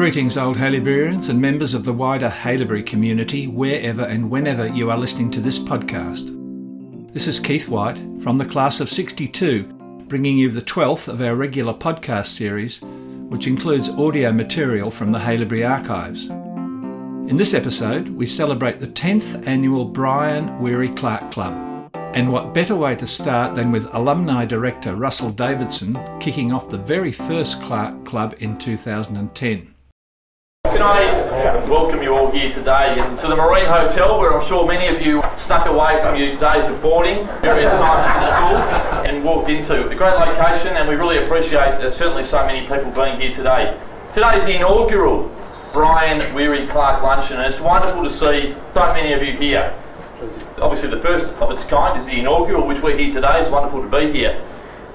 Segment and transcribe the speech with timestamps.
[0.00, 4.96] Greetings, Old Haileyburians and members of the wider Haileybury community, wherever and whenever you are
[4.96, 7.12] listening to this podcast.
[7.12, 9.64] This is Keith White from the class of 62,
[10.08, 15.18] bringing you the 12th of our regular podcast series, which includes audio material from the
[15.18, 16.28] Haileybury archives.
[17.30, 21.92] In this episode, we celebrate the 10th annual Brian Weary Clark Club.
[22.14, 26.78] And what better way to start than with alumni director Russell Davidson kicking off the
[26.78, 29.69] very first Clark Club in 2010.
[30.70, 34.86] Can I welcome you all here today to the Marine Hotel, where I'm sure many
[34.86, 38.56] of you snuck away from your days of boarding, various times at school,
[39.04, 40.76] and walked into a great location.
[40.76, 43.76] And we really appreciate uh, certainly so many people being here today.
[44.14, 45.28] Today is the inaugural
[45.72, 49.74] Brian Weary Clark Luncheon, and it's wonderful to see so many of you here
[50.58, 53.40] obviously the first of its kind is the inaugural, which we're here today.
[53.40, 54.40] It's wonderful to be here.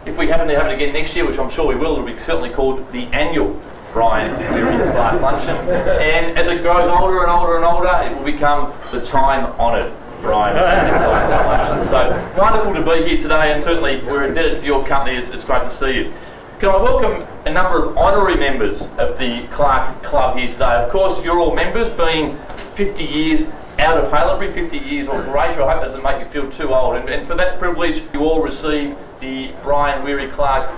[0.05, 2.05] If we happen to have it again next year, which I'm sure we will, it'll
[2.05, 3.59] be certainly called the annual
[3.95, 5.55] Brian Weary Clark Luncheon.
[5.55, 9.89] And as it grows older and older and older, it will become the time-honoured
[10.21, 11.88] Brian Clark Luncheon.
[11.88, 15.16] So wonderful to be here today, and certainly we're indebted for your company.
[15.16, 16.13] It's, it's great to see you.
[16.59, 20.75] Can I welcome a number of honorary members of the Clark Club here today?
[20.83, 22.38] Of course, you're all members, being
[22.75, 23.43] 50 years
[23.79, 25.63] out of Haileybury, 50 years or greater.
[25.63, 26.97] I hope that doesn't make you feel too old.
[26.97, 30.69] And, and for that privilege, you all receive the Brian Weary Clark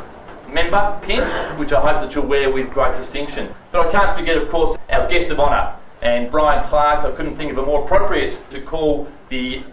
[0.50, 1.24] member pin,
[1.58, 3.54] which I hope that you'll wear with great distinction.
[3.72, 5.76] But I can't forget, of course, our guest of honour.
[6.02, 9.64] And Brian Clark, I couldn't think of a more appropriate to call the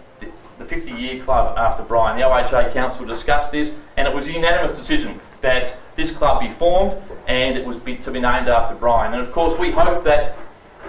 [0.57, 2.17] the 50 year club after Brian.
[2.17, 6.49] The OHA Council discussed this, and it was a unanimous decision that this club be
[6.49, 9.13] formed and it was be, to be named after Brian.
[9.13, 10.37] And of course, we hope that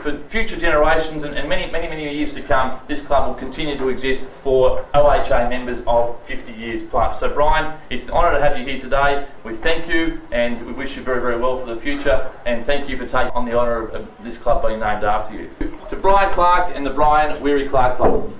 [0.06, 3.76] for future generations and, and, many, many, many years to come, this club will continue
[3.76, 7.18] to exist for OHA members of 50 years plus.
[7.18, 9.26] So, Brian, it's an honour to have you here today.
[9.42, 12.30] We thank you and we wish you very, very well for the future.
[12.44, 15.50] And thank you for taking on the honour of this club being named after you.
[15.90, 18.32] To Brian Clark and the Brian Weary Clark Club.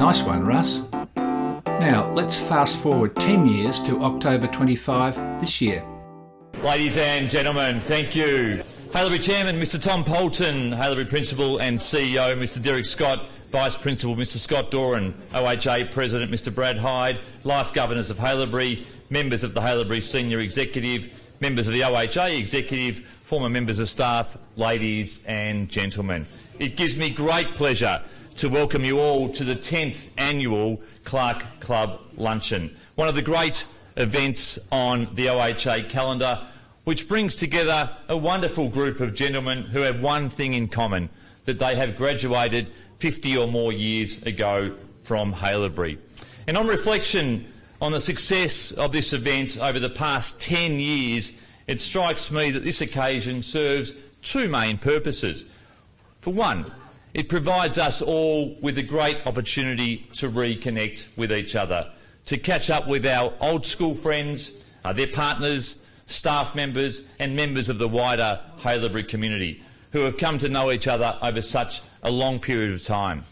[0.00, 0.82] Nice one, Russ.
[1.14, 5.84] Now, let's fast forward 10 years to October 25 this year.
[6.62, 8.62] Ladies and gentlemen, thank you.
[8.90, 14.36] Haileybury Chairman, Mr Tom Poulton, Haileybury Principal and CEO, Mr Derek Scott, Vice Principal, Mr
[14.36, 20.04] Scott Doran, OHA President, Mr Brad Hyde, Life Governors of Haileybury, members of the Haileybury
[20.04, 26.24] Senior Executive, members of the OHA Executive, former members of staff, ladies and gentlemen.
[26.60, 28.00] It gives me great pleasure
[28.36, 33.66] to welcome you all to the 10th annual Clark Club Luncheon, one of the great
[33.96, 36.46] events on the OHA calendar
[36.84, 41.08] which brings together a wonderful group of gentlemen who have one thing in common
[41.44, 45.98] that they have graduated 50 or more years ago from Haileybury.
[46.46, 47.46] And on reflection
[47.80, 51.32] on the success of this event over the past 10 years,
[51.66, 55.46] it strikes me that this occasion serves two main purposes.
[56.20, 56.70] For one,
[57.14, 61.90] it provides us all with a great opportunity to reconnect with each other,
[62.26, 64.52] to catch up with our old school friends,
[64.84, 65.76] uh, their partners,
[66.06, 70.88] staff members and members of the wider Haileybury community who have come to know each
[70.88, 73.24] other over such a long period of time.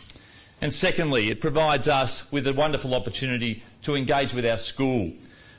[0.60, 5.12] And secondly, it provides us with a wonderful opportunity to engage with our school,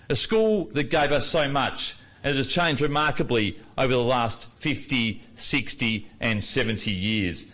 [0.10, 4.50] a school that gave us so much and it has changed remarkably over the last
[4.60, 7.46] 50, 60 and 70 years,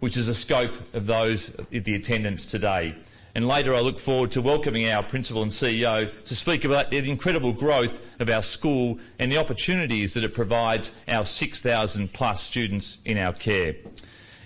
[0.00, 2.94] which is the scope of those in the attendance today.
[3.34, 6.98] And later I look forward to welcoming our Principal and CEO to speak about the
[6.98, 12.98] incredible growth of our school and the opportunities that it provides our 6,000 plus students
[13.04, 13.76] in our care.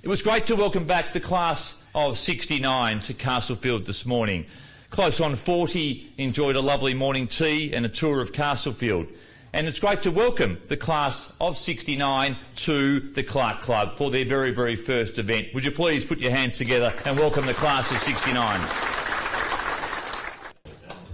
[0.02, 4.44] It was great to welcome back the class of 69 to Castlefield this morning.
[4.90, 9.06] Close on 40 enjoyed a lovely morning tea and a tour of Castlefield
[9.54, 14.24] and it's great to welcome the class of 69 to the Clark Club for their
[14.24, 15.46] very, very first event.
[15.54, 18.60] Would you please put your hands together and welcome the class of 69?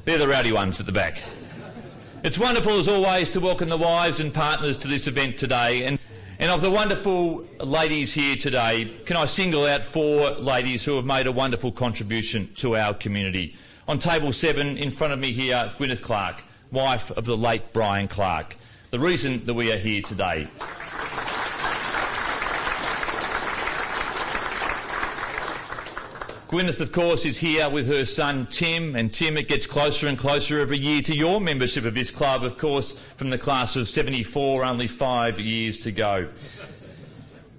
[0.06, 1.20] They're the rowdy ones at the back.
[2.24, 5.84] It's wonderful, as always, to welcome the wives and partners to this event today.
[5.84, 6.00] And,
[6.38, 11.04] and of the wonderful ladies here today, can I single out four ladies who have
[11.04, 13.54] made a wonderful contribution to our community?
[13.86, 18.08] On table seven, in front of me here, Gwyneth Clark wife of the late Brian
[18.08, 18.56] Clark.
[18.90, 20.48] The reason that we are here today.
[26.48, 30.18] Gwyneth, of course, is here with her son Tim, and Tim, it gets closer and
[30.18, 33.88] closer every year to your membership of this club, of course, from the class of
[33.88, 36.28] 74, only five years to go.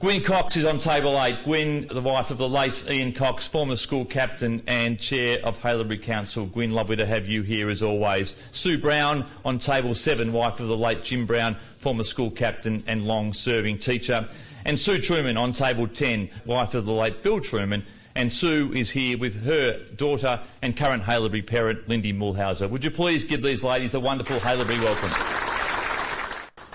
[0.01, 1.43] Gwyn Cox is on table eight.
[1.43, 6.01] Gwyn, the wife of the late Ian Cox, former school captain and chair of Haileybury
[6.01, 6.47] Council.
[6.47, 8.35] Gwyn, lovely to have you here as always.
[8.49, 13.03] Sue Brown on table seven, wife of the late Jim Brown, former school captain and
[13.03, 14.27] long serving teacher.
[14.65, 17.83] And Sue Truman on table 10, wife of the late Bill Truman.
[18.15, 22.67] And Sue is here with her daughter and current Haileybury parent, Lindy Mulhauser.
[22.67, 25.40] Would you please give these ladies a wonderful Haileybury welcome?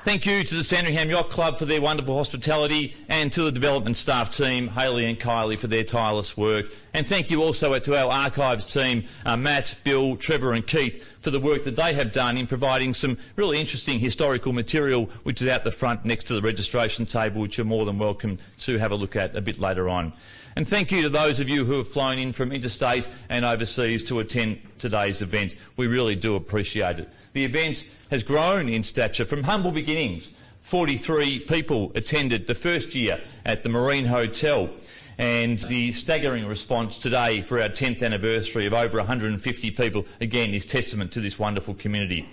[0.07, 3.97] Thank you to the Sandringham Yacht Club for their wonderful hospitality and to the development
[3.97, 6.67] staff team, Haley and Kylie, for their tireless work.
[6.95, 11.33] And thank you also to our archives team, uh, Matt, Bill, Trevor and Keith, for
[11.33, 15.49] the work that they have done in providing some really interesting historical material which is
[15.49, 18.93] out the front next to the registration table, which you're more than welcome to have
[18.93, 20.13] a look at a bit later on.
[20.57, 24.03] And thank you to those of you who have flown in from interstate and overseas
[24.05, 25.55] to attend today's event.
[25.77, 27.11] We really do appreciate it.
[27.35, 30.35] The event has grown in stature from humble beginnings.
[30.63, 34.71] 43 people attended the first year at the Marine Hotel.
[35.19, 40.65] And the staggering response today for our 10th anniversary of over 150 people, again, is
[40.65, 42.31] testament to this wonderful community.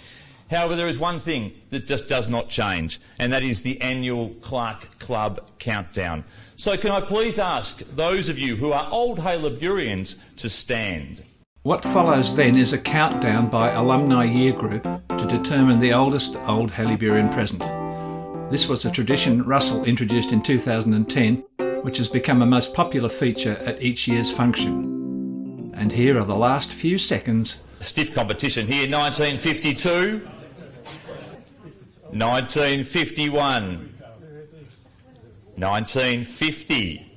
[0.54, 4.30] However, there is one thing that just does not change, and that is the annual
[4.42, 6.24] Clark Club Countdown.
[6.56, 11.24] So can I please ask those of you who are old Haileyburians to stand?
[11.64, 16.72] What follows then is a countdown by alumni year group to determine the oldest old
[16.72, 17.62] Haileyburian present.
[18.52, 21.38] This was a tradition Russell introduced in 2010,
[21.82, 25.74] which has become a most popular feature at each year's function.
[25.76, 27.58] And here are the last few seconds.
[27.80, 30.30] Stiff competition here 1952,
[32.14, 33.90] 1951,
[35.56, 37.10] 1950.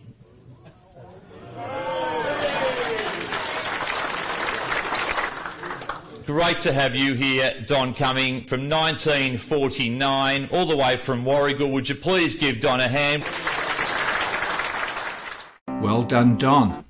[6.25, 11.71] Great to have you here, Don Cumming, from 1949, all the way from Warragul.
[11.73, 13.23] Would you please give Don a hand?
[15.83, 16.85] Well done, Don.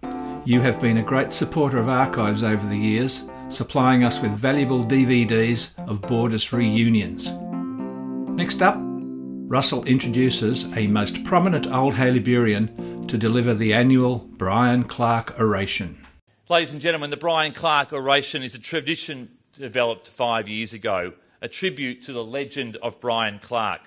[0.44, 4.85] You have been a great supporter of archives over the years, supplying us with valuable
[4.85, 7.32] DVDs of Boarders reunions.
[8.37, 15.41] Next up, Russell introduces a most prominent old Haileyburian to deliver the annual Brian Clark
[15.41, 15.97] oration.
[16.50, 21.49] Ladies and gentlemen, the Brian Clark oration is a tradition developed five years ago, a
[21.49, 23.81] tribute to the legend of Brian Clark.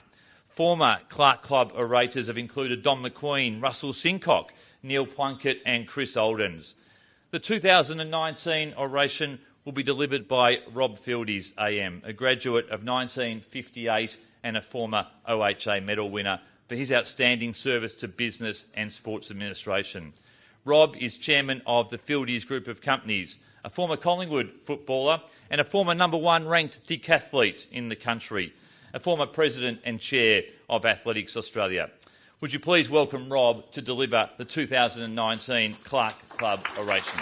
[0.47, 4.47] Former Clark Club orators have included Don McQueen, Russell Sincock,
[4.81, 6.73] Neil Plunkett, and Chris Oldens.
[7.29, 14.57] The 2019 oration will be delivered by Rob Fildes AM, a graduate of 1958 and
[14.57, 20.13] a former OHA medal winner for his outstanding service to business and sports administration.
[20.65, 25.63] Rob is chairman of the Fildes Group of Companies, a former Collingwood footballer and a
[25.63, 28.53] former number one ranked decathlete in the country,
[28.93, 31.89] a former president and chair of Athletics Australia.
[32.41, 37.19] Would you please welcome Rob to deliver the 2019 Clark Club Oration?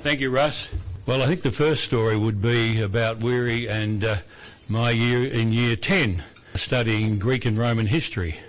[0.00, 0.68] Thank you, Russ.
[1.06, 4.16] Well, I think the first story would be about Weary and uh,
[4.68, 6.20] my year in year 10,
[6.56, 8.40] studying Greek and Roman history.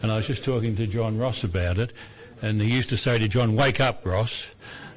[0.00, 1.92] And I was just talking to John Ross about it,
[2.40, 4.48] and he used to say to John, Wake up, Ross.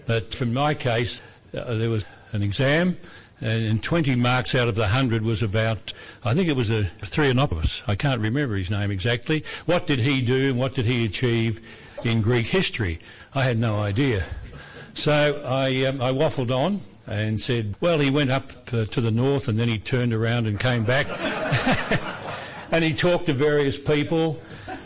[0.05, 1.21] That from my case,
[1.53, 2.97] uh, there was an exam,
[3.41, 5.91] and 20 marks out of the 100 was about,
[6.23, 7.83] I think it was a Thrianopoulos.
[7.85, 9.43] I can't remember his name exactly.
[9.65, 11.59] What did he do and what did he achieve
[12.05, 13.01] in Greek history?
[13.35, 14.23] I had no idea.
[14.93, 19.11] So I, um, I waffled on and said, well, he went up uh, to the
[19.11, 21.07] north and then he turned around and came back.
[22.71, 24.39] and he talked to various people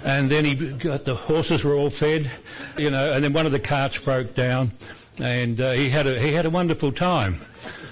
[0.04, 2.30] and then he got the horses were all fed,
[2.78, 4.72] you know, and then one of the carts broke down
[5.22, 7.40] and uh, he, had a, he had a wonderful time.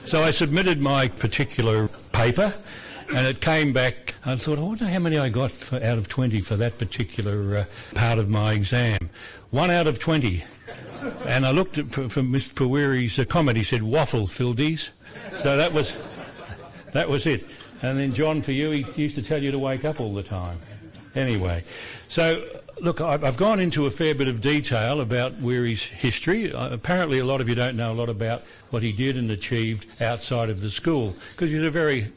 [0.06, 2.54] So I submitted my particular paper
[3.10, 4.16] and it came back.
[4.26, 7.58] I thought, I wonder how many I got for, out of 20 for that particular
[7.58, 9.10] uh, part of my exam.
[9.52, 10.44] One out of 20.
[11.26, 12.54] And I looked at, for, for Mr.
[12.54, 14.90] Pawiri's uh, comment, he said, waffle, Fildes.
[15.38, 15.96] So that was,
[16.94, 17.46] that was it.
[17.82, 20.24] And then, John, for you, he used to tell you to wake up all the
[20.24, 20.60] time.
[21.16, 21.64] Anyway,
[22.08, 22.44] so
[22.80, 26.52] look, I've gone into a fair bit of detail about Weary's history.
[26.52, 29.32] Uh, apparently, a lot of you don't know a lot about what he did and
[29.32, 32.12] achieved outside of the school because he's a very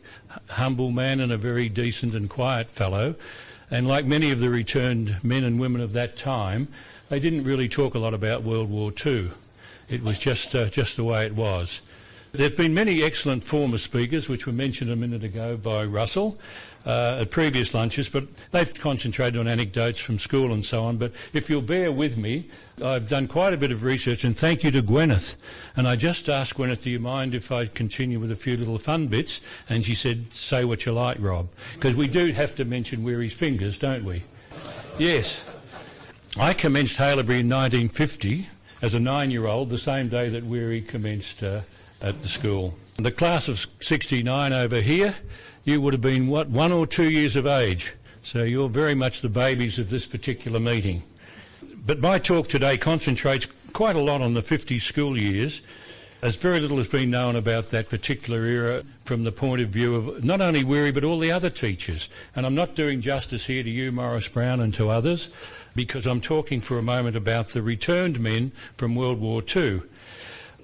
[0.50, 3.14] humble man and a very decent and quiet fellow.
[3.70, 6.68] And like many of the returned men and women of that time,
[7.08, 9.30] they didn't really talk a lot about World War II.
[9.88, 11.80] It was just uh, just the way it was.
[12.32, 16.38] There have been many excellent former speakers, which were mentioned a minute ago by Russell
[16.84, 20.98] uh, at previous lunches, but they've concentrated on anecdotes from school and so on.
[20.98, 22.50] But if you'll bear with me,
[22.84, 25.36] I've done quite a bit of research, and thank you to Gwyneth.
[25.74, 28.78] And I just asked Gwyneth, do you mind if I continue with a few little
[28.78, 29.40] fun bits?
[29.68, 31.48] And she said, say what you like, Rob.
[31.74, 34.24] Because we do have to mention Weary's fingers, don't we?
[34.98, 35.40] Yes.
[36.36, 38.48] I commenced Haileybury in 1950
[38.82, 41.62] as a nine-year-old, the same day that Weary commenced uh,
[42.02, 42.74] at the school.
[42.96, 45.16] The class of 69 over here,
[45.64, 47.94] you would have been, what, one or two years of age.
[48.22, 51.02] So you're very much the babies of this particular meeting.
[51.86, 55.62] But my talk today concentrates quite a lot on the 50 school years,
[56.20, 59.94] as very little has been known about that particular era from the point of view
[59.94, 62.08] of not only Weary but all the other teachers.
[62.36, 65.30] And I'm not doing justice here to you, Morris Brown, and to others,
[65.78, 69.82] because I'm talking for a moment about the returned men from World War II.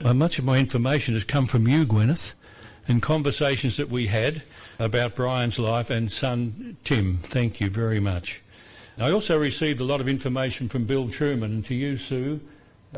[0.00, 2.32] Uh, much of my information has come from you, Gwyneth,
[2.88, 4.42] and conversations that we had
[4.76, 7.18] about Brian's life and son Tim.
[7.22, 8.40] Thank you very much.
[8.98, 12.40] I also received a lot of information from Bill Truman, and to you, Sue,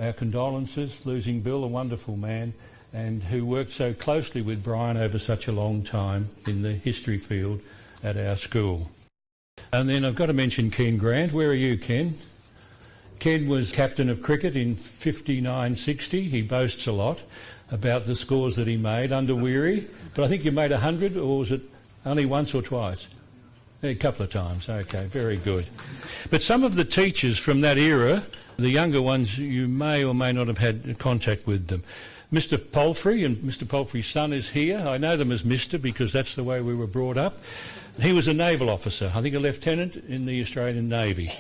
[0.01, 2.55] our condolences, losing Bill, a wonderful man,
[2.95, 7.19] and who worked so closely with Brian over such a long time in the history
[7.19, 7.61] field
[8.03, 8.91] at our school.
[9.73, 11.33] And then I've got to mention Ken Grant.
[11.33, 12.17] Where are you, Ken?
[13.19, 16.29] Ken was captain of cricket in 59-60.
[16.29, 17.21] He boasts a lot
[17.71, 19.89] about the scores that he made under Weary.
[20.15, 21.63] But I think you made 100, or was it
[22.05, 23.09] only once or twice?
[23.83, 24.69] A couple of times.
[24.69, 25.67] Okay, very good.
[26.31, 28.23] But some of the teachers from that era,
[28.59, 31.85] the younger ones, you may or may not have had contact with them.
[32.33, 32.59] Mr.
[32.59, 33.69] Palfrey and Mr.
[33.69, 34.79] Palfrey's son is here.
[34.79, 35.81] I know them as Mr.
[35.81, 37.43] because that's the way we were brought up.
[38.01, 41.33] He was a naval officer, I think a lieutenant in the Australian Navy.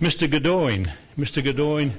[0.00, 0.30] Mr.
[0.30, 1.42] Godoyne, Mr.
[1.42, 1.92] Godoyne,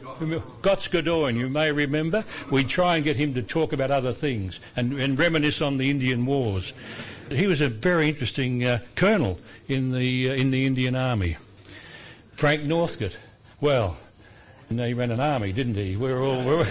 [0.61, 4.59] Gotts Godoyne, you may remember, we try and get him to talk about other things
[4.75, 6.73] and, and reminisce on the Indian Wars.
[7.29, 11.37] He was a very interesting uh, colonel in the, uh, in the Indian Army.
[12.31, 13.17] Frank Northcote,
[13.59, 13.97] well,
[14.69, 15.97] he ran an army, didn't he?
[15.97, 16.67] We're all, we're,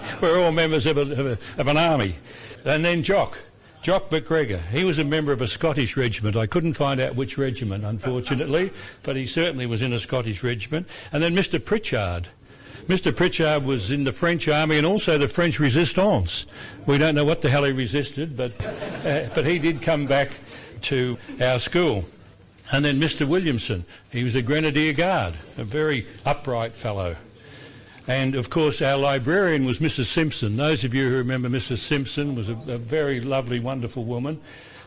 [0.20, 2.16] we're all members of, a, of, a, of an army.
[2.64, 3.38] And then Jock,
[3.86, 4.60] Jock McGregor.
[4.70, 6.34] He was a member of a Scottish regiment.
[6.34, 8.72] I couldn't find out which regiment, unfortunately,
[9.04, 10.88] but he certainly was in a Scottish regiment.
[11.12, 11.64] And then Mr.
[11.64, 12.26] Pritchard.
[12.88, 13.14] Mr.
[13.14, 16.46] Pritchard was in the French army and also the French resistance.
[16.86, 18.60] We don't know what the hell he resisted, but,
[19.06, 20.32] uh, but he did come back
[20.80, 22.06] to our school.
[22.72, 23.24] And then Mr.
[23.24, 27.14] Williamson, he was a Grenadier Guard, a very upright fellow.
[28.08, 30.06] And of course, our librarian was Mrs.
[30.06, 30.56] Simpson.
[30.56, 31.78] Those of you who remember Mrs.
[31.78, 34.40] Simpson was a, a very lovely, wonderful woman.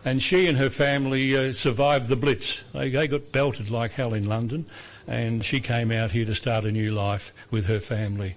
[0.06, 2.62] And she and her family uh, survived the Blitz.
[2.74, 4.66] They, they got belted like hell in London.
[5.08, 8.36] And she came out here to start a new life with her family.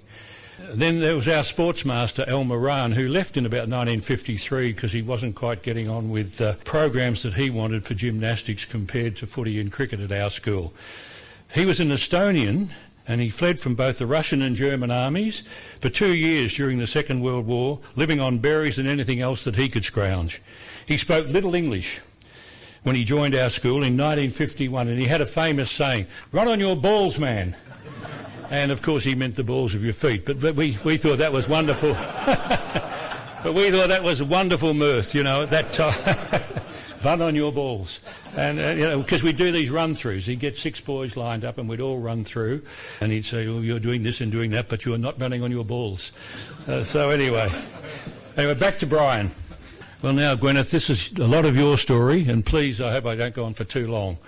[0.71, 5.35] Then there was our sportsmaster, Al Moran, who left in about 1953 because he wasn't
[5.35, 9.73] quite getting on with uh, programs that he wanted for gymnastics compared to footy and
[9.73, 10.73] cricket at our school.
[11.55, 12.69] He was an Estonian
[13.12, 15.42] and he fled from both the Russian and German armies
[15.81, 19.54] for two years during the Second World War, living on berries and anything else that
[19.54, 20.40] he could scrounge.
[20.87, 22.00] He spoke little English
[22.85, 26.59] when he joined our school in 1951, and he had a famous saying, Run on
[26.59, 27.54] your balls, man.
[28.50, 31.19] And of course, he meant the balls of your feet, but, but we, we thought
[31.19, 31.92] that was wonderful.
[32.25, 36.16] but we thought that was wonderful mirth, you know, at that time.
[37.04, 38.00] run on your balls.
[38.37, 40.23] And, uh, you know, because we'd do these run throughs.
[40.23, 42.62] He'd get six boys lined up and we'd all run through.
[43.00, 45.50] And he'd say, oh, you're doing this and doing that, but you're not running on
[45.50, 46.12] your balls.
[46.66, 47.50] Uh, so, anyway.
[48.37, 49.30] Anyway, back to Brian.
[50.02, 53.14] Well, now, Gwyneth, this is a lot of your story, and please, I hope I
[53.14, 54.18] don't go on for too long.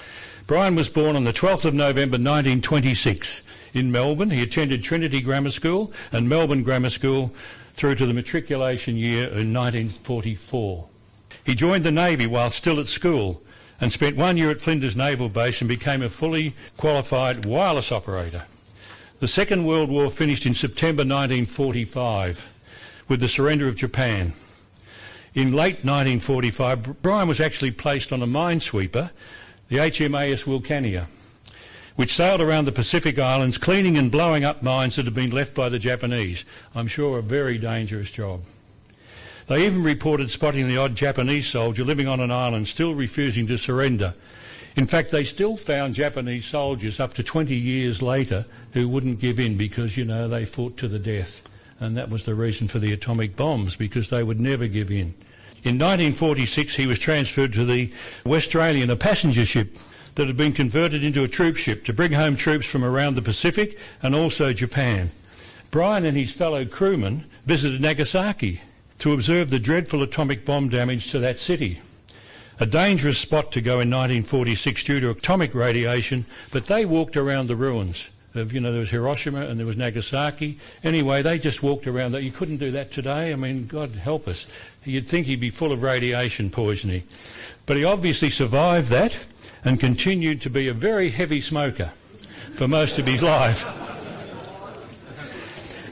[0.46, 4.30] Brian was born on the 12th of November 1926 in Melbourne.
[4.30, 7.34] He attended Trinity Grammar School and Melbourne Grammar School
[7.72, 10.88] through to the matriculation year in 1944.
[11.44, 13.42] He joined the Navy while still at school
[13.80, 18.44] and spent one year at Flinders Naval Base and became a fully qualified wireless operator.
[19.20, 22.50] The Second World War finished in September 1945
[23.08, 24.32] with the surrender of Japan.
[25.34, 29.10] In late 1945, Brian was actually placed on a minesweeper,
[29.68, 31.06] the HMAS Wilcannia,
[31.96, 35.54] which sailed around the Pacific Islands cleaning and blowing up mines that had been left
[35.54, 36.44] by the Japanese.
[36.74, 38.42] I'm sure a very dangerous job.
[39.46, 43.58] They even reported spotting the odd Japanese soldier living on an island still refusing to
[43.58, 44.14] surrender.
[44.74, 49.38] In fact, they still found Japanese soldiers up to 20 years later who wouldn't give
[49.38, 51.48] in because, you know, they fought to the death.
[51.78, 55.14] And that was the reason for the atomic bombs, because they would never give in.
[55.62, 57.92] In 1946, he was transferred to the
[58.24, 59.76] Westralian, a passenger ship
[60.14, 63.22] that had been converted into a troop ship to bring home troops from around the
[63.22, 65.10] Pacific and also Japan.
[65.70, 68.60] Brian and his fellow crewmen visited Nagasaki
[69.04, 71.78] to observe the dreadful atomic bomb damage to that city.
[72.58, 77.48] A dangerous spot to go in 1946 due to atomic radiation, but they walked around
[77.48, 78.08] the ruins.
[78.34, 80.58] Of, you know, there was Hiroshima and there was Nagasaki.
[80.82, 82.22] Anyway, they just walked around that.
[82.22, 83.30] You couldn't do that today.
[83.30, 84.46] I mean, God help us.
[84.84, 87.02] You'd think he'd be full of radiation poisoning.
[87.66, 89.18] But he obviously survived that
[89.66, 91.92] and continued to be a very heavy smoker
[92.54, 93.66] for most of his life.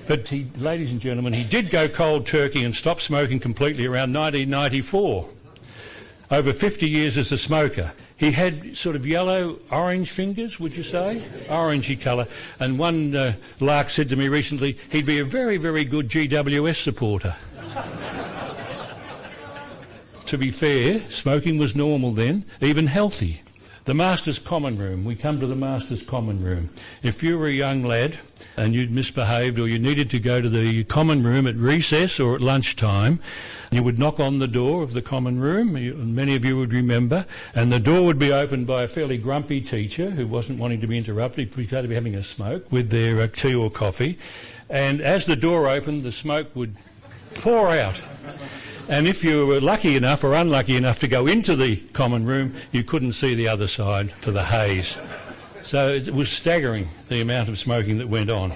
[0.06, 4.12] But he, ladies and gentlemen, he did go cold turkey and stop smoking completely around
[4.12, 5.28] 1994.
[6.30, 7.92] Over 50 years as a smoker.
[8.16, 11.22] He had sort of yellow orange fingers, would you say?
[11.48, 12.26] Orangey colour.
[12.58, 16.76] And one uh, lark said to me recently he'd be a very, very good GWS
[16.76, 17.36] supporter.
[20.26, 23.42] to be fair, smoking was normal then, even healthy.
[23.84, 25.04] The Master's Common Room.
[25.04, 26.70] We come to the Master's Common Room.
[27.02, 28.16] If you were a young lad
[28.56, 32.36] and you'd misbehaved or you needed to go to the common room at recess or
[32.36, 33.18] at lunchtime,
[33.72, 36.72] you would knock on the door of the common room, you, many of you would
[36.72, 40.80] remember, and the door would be opened by a fairly grumpy teacher who wasn't wanting
[40.80, 44.16] to be interrupted, he to be having a smoke with their uh, tea or coffee.
[44.70, 46.76] And as the door opened, the smoke would
[47.34, 48.00] pour out.
[48.88, 52.54] And if you were lucky enough or unlucky enough to go into the common room,
[52.72, 54.98] you couldn't see the other side for the haze.
[55.64, 58.54] So it was staggering the amount of smoking that went on.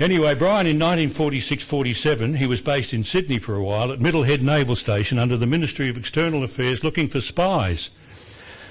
[0.00, 4.74] Anyway, Brian in 1946-47, he was based in Sydney for a while at Middlehead Naval
[4.74, 7.90] Station under the Ministry of External Affairs looking for spies.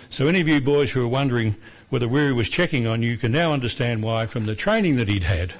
[0.10, 1.56] So any of you boys who are wondering
[1.90, 5.24] whether Weary was checking on you can now understand why from the training that he'd
[5.24, 5.54] had.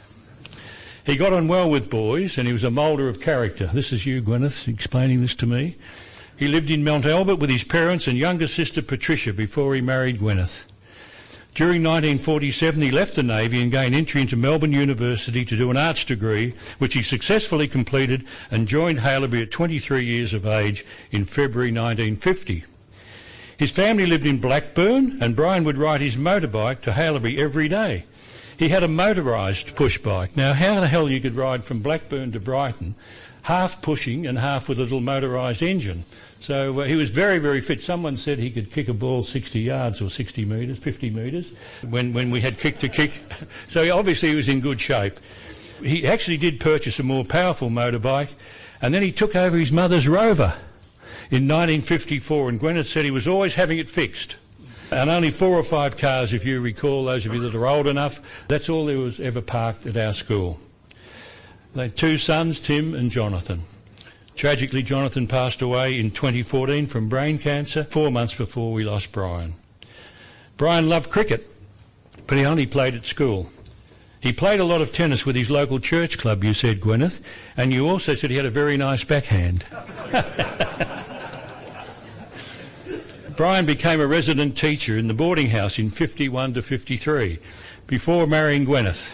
[1.06, 3.70] He got on well with boys and he was a moulder of character.
[3.74, 5.76] This is you, Gwyneth, explaining this to me.
[6.38, 10.20] He lived in Mont Albert with his parents and younger sister Patricia before he married
[10.20, 10.64] Gwyneth.
[11.54, 15.78] During 1947, he left the Navy and gained entry into Melbourne University to do an
[15.78, 21.26] arts degree, which he successfully completed and joined Haileybury at 23 years of age in
[21.26, 22.64] February 1950.
[23.58, 28.06] His family lived in Blackburn, and Brian would ride his motorbike to Haileybury every day.
[28.58, 30.36] He had a motorised push bike.
[30.38, 32.96] Now, how the hell you could ride from Blackburn to Brighton,
[33.44, 36.04] half pushing and half with a little motorised engine?
[36.40, 37.82] So uh, he was very, very fit.
[37.82, 41.52] Someone said he could kick a ball 60 yards or 60 metres, 50 metres,
[41.90, 43.24] when, when we had kick to kick.
[43.68, 45.20] so obviously he was in good shape.
[45.82, 48.30] He actually did purchase a more powerful motorbike,
[48.82, 50.56] and then he took over his mother's Rover
[51.32, 54.38] in 1954, and Gwyneth said he was always having it fixed
[54.92, 57.88] and only four or five cars, if you recall, those of you that are old
[57.88, 60.60] enough, that's all there was ever parked at our school.
[61.76, 63.64] They had two sons, Tim and Jonathan.
[64.36, 69.56] Tragically, Jonathan passed away in 2014 from brain cancer, four months before we lost Brian.
[70.58, 71.50] Brian loved cricket,
[72.28, 73.50] but he only played at school.
[74.20, 77.20] He played a lot of tennis with his local church club, you said, Gwyneth,
[77.58, 79.66] and you also said he had a very nice backhand.
[83.36, 87.40] Brian became a resident teacher in the boarding house in 51 to 53
[87.88, 89.08] before marrying Gwyneth.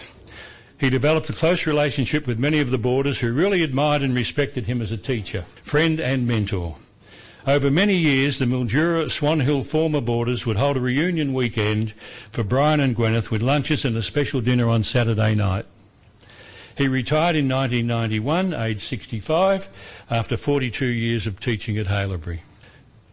[0.79, 4.65] He developed a close relationship with many of the boarders who really admired and respected
[4.65, 6.75] him as a teacher, friend and mentor.
[7.47, 11.93] Over many years, the Mildura Swan Hill former boarders would hold a reunion weekend
[12.31, 15.65] for Brian and Gwyneth with lunches and a special dinner on Saturday night.
[16.77, 19.69] He retired in 1991, aged 65,
[20.09, 22.39] after 42 years of teaching at Haileybury.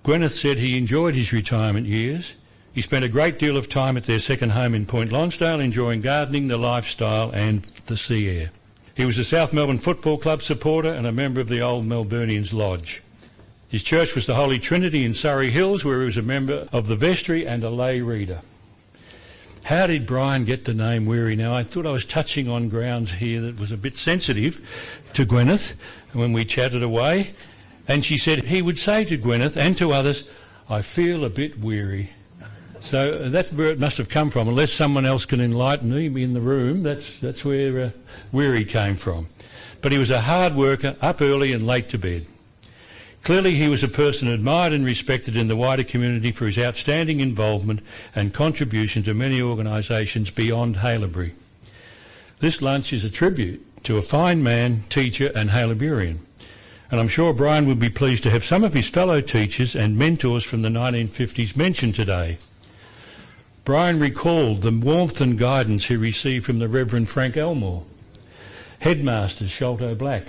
[0.07, 2.35] Gwyneth said he enjoyed his retirement years.
[2.73, 6.01] He spent a great deal of time at their second home in Point Lonsdale, enjoying
[6.01, 8.51] gardening, the lifestyle, and the sea air.
[8.95, 12.53] He was a South Melbourne Football Club supporter and a member of the Old Melburnians
[12.53, 13.03] Lodge.
[13.69, 16.87] His church was the Holy Trinity in Surrey Hills, where he was a member of
[16.87, 18.43] the vestry and a lay reader.
[19.65, 21.35] How did Brian get the name Weary?
[21.35, 24.65] Now, I thought I was touching on grounds here that was a bit sensitive
[25.15, 25.73] to Gwyneth
[26.13, 27.33] when we chatted away.
[27.89, 30.29] And she said he would say to Gwyneth and to others,
[30.69, 32.11] I feel a bit weary.
[32.81, 34.49] So that's where it must have come from.
[34.49, 37.91] Unless someone else can enlighten me in the room, that's, that's where uh,
[38.33, 39.29] weary came from.
[39.83, 42.27] But he was a hard worker, up early and late to bed.
[43.23, 47.19] Clearly, he was a person admired and respected in the wider community for his outstanding
[47.19, 47.81] involvement
[48.15, 51.33] and contribution to many organisations beyond Haileybury.
[52.39, 56.19] This lunch is a tribute to a fine man, teacher, and Haileyburian
[56.91, 59.99] and I'm sure Brian would be pleased to have some of his fellow teachers and
[59.99, 62.39] mentors from the 1950s mentioned today.
[63.65, 67.85] Brian recalled the warmth and guidance he received from the Reverend Frank Elmore,
[68.79, 70.27] headmaster Sholto Black,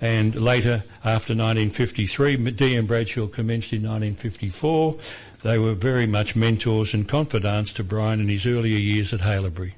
[0.00, 2.86] and later, after 1953, D.M.
[2.86, 4.96] Bradshaw commenced in 1954.
[5.42, 9.74] They were very much mentors and confidants to Brian in his earlier years at Haileybury.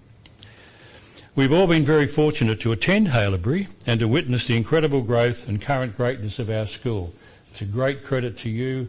[1.36, 5.60] We've all been very fortunate to attend Haileybury and to witness the incredible growth and
[5.60, 7.12] current greatness of our school.
[7.50, 8.88] It's a great credit to you,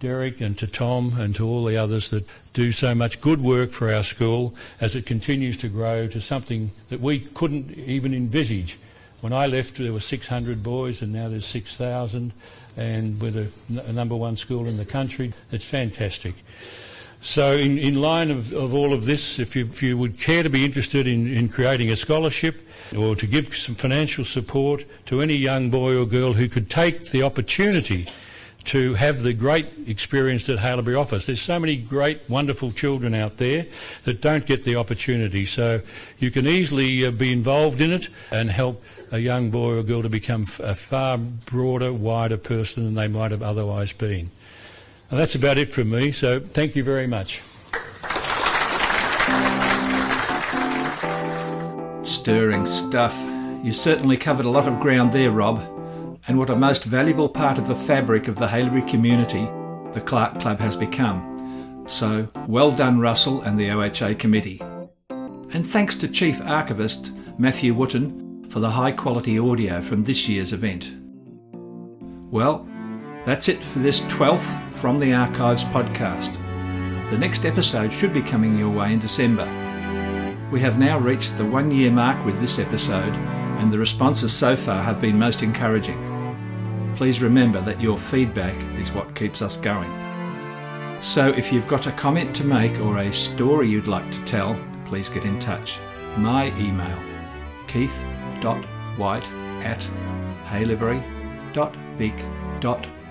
[0.00, 3.70] Derek, and to Tom, and to all the others that do so much good work
[3.70, 8.78] for our school as it continues to grow to something that we couldn't even envisage.
[9.22, 12.34] When I left, there were 600 boys, and now there's 6,000,
[12.76, 15.32] and we're the n- number one school in the country.
[15.50, 16.34] It's fantastic.
[17.26, 20.44] So, in, in line of, of all of this, if you, if you would care
[20.44, 22.64] to be interested in, in creating a scholarship
[22.96, 27.10] or to give some financial support to any young boy or girl who could take
[27.10, 28.06] the opportunity
[28.66, 31.26] to have the great experience that Haileybury offers.
[31.26, 33.66] There's so many great, wonderful children out there
[34.04, 35.46] that don't get the opportunity.
[35.46, 35.80] So
[36.20, 40.02] you can easily uh, be involved in it and help a young boy or girl
[40.02, 44.30] to become a far broader, wider person than they might have otherwise been.
[45.10, 47.42] And that's about it from me, so thank you very much.
[52.02, 53.16] Stirring stuff.
[53.62, 55.60] You certainly covered a lot of ground there, Rob.
[56.28, 59.48] And what a most valuable part of the fabric of the Haileybury community
[59.92, 61.84] the Clark Club has become.
[61.88, 64.60] So, well done, Russell and the OHA committee.
[65.08, 70.52] And thanks to Chief Archivist Matthew Wooten for the high quality audio from this year's
[70.52, 70.94] event.
[72.30, 72.68] Well,
[73.26, 76.34] that's it for this 12th From the Archives podcast.
[77.10, 79.44] The next episode should be coming your way in December.
[80.52, 83.12] We have now reached the one year mark with this episode,
[83.58, 86.94] and the responses so far have been most encouraging.
[86.94, 89.90] Please remember that your feedback is what keeps us going.
[91.00, 94.56] So if you've got a comment to make or a story you'd like to tell,
[94.84, 95.80] please get in touch.
[96.16, 96.96] My email
[97.66, 99.28] keith.white
[99.64, 99.82] at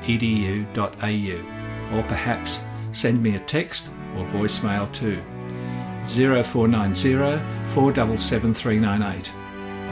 [0.03, 5.21] haileybury.vic.edu.au or perhaps send me a text or voicemail to
[6.05, 7.39] 0490
[7.73, 9.31] 477398.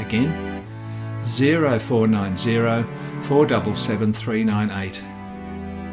[0.06, 0.64] Again,
[1.24, 2.84] 0490
[3.24, 5.04] 477398.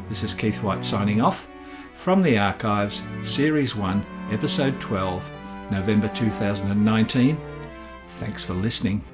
[0.08, 1.46] This is Keith White signing off
[1.94, 5.30] from the Archives, Series 1, Episode 12,
[5.70, 7.36] November 2019.
[8.18, 9.04] Thanks for listening.